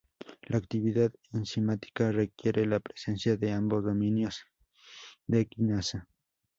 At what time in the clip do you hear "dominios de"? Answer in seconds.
3.85-5.45